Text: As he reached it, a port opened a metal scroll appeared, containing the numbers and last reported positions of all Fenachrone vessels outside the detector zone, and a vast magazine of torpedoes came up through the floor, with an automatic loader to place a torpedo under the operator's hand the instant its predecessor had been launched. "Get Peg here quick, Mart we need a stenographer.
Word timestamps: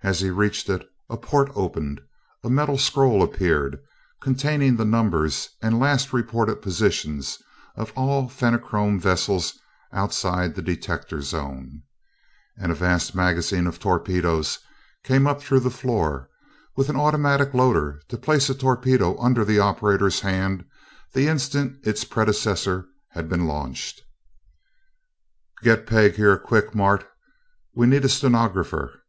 As 0.00 0.20
he 0.20 0.30
reached 0.30 0.68
it, 0.70 0.86
a 1.10 1.16
port 1.16 1.50
opened 1.56 2.00
a 2.44 2.48
metal 2.48 2.78
scroll 2.78 3.20
appeared, 3.20 3.80
containing 4.22 4.76
the 4.76 4.84
numbers 4.84 5.48
and 5.60 5.80
last 5.80 6.12
reported 6.12 6.62
positions 6.62 7.38
of 7.74 7.92
all 7.96 8.28
Fenachrone 8.28 9.00
vessels 9.00 9.58
outside 9.92 10.54
the 10.54 10.62
detector 10.62 11.20
zone, 11.20 11.82
and 12.56 12.70
a 12.70 12.76
vast 12.76 13.12
magazine 13.16 13.66
of 13.66 13.80
torpedoes 13.80 14.60
came 15.02 15.26
up 15.26 15.42
through 15.42 15.58
the 15.58 15.68
floor, 15.68 16.30
with 16.76 16.88
an 16.88 16.94
automatic 16.94 17.52
loader 17.52 18.00
to 18.06 18.16
place 18.16 18.48
a 18.48 18.54
torpedo 18.54 19.18
under 19.18 19.44
the 19.44 19.58
operator's 19.58 20.20
hand 20.20 20.64
the 21.12 21.26
instant 21.26 21.84
its 21.84 22.04
predecessor 22.04 22.86
had 23.08 23.28
been 23.28 23.48
launched. 23.48 24.00
"Get 25.60 25.88
Peg 25.88 26.14
here 26.14 26.38
quick, 26.38 26.72
Mart 26.72 27.04
we 27.74 27.88
need 27.88 28.04
a 28.04 28.08
stenographer. 28.08 29.02